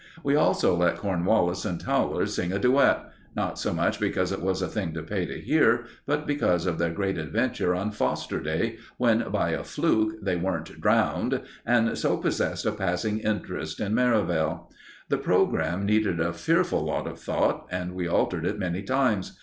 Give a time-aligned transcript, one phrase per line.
[0.23, 4.59] We also let Cornwallis and Towler sing a duet not so much because it was
[4.63, 8.77] a thing to pay to hear, but because of their great adventure on Foster Day,
[8.97, 14.71] when by a fluke they weren't drowned, and so possessed a passing interest in Merivale.
[15.09, 19.37] The programme needed a fearful lot of thought, and we altered it many times.